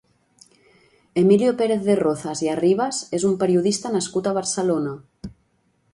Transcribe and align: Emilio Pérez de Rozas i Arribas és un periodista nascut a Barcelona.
Emilio 1.21 1.51
Pérez 1.59 1.83
de 1.89 1.97
Rozas 2.05 2.41
i 2.47 2.51
Arribas 2.55 3.03
és 3.19 3.29
un 3.33 3.39
periodista 3.45 3.95
nascut 3.97 4.31
a 4.33 4.37
Barcelona. 4.39 4.97